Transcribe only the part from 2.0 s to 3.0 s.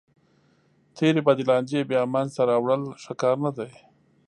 منځ ته راوړل